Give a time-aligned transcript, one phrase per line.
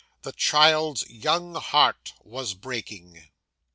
[0.23, 3.29] The child's young heart was breaking.